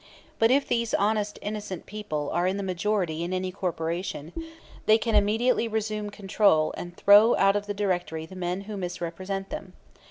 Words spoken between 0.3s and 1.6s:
But if these honest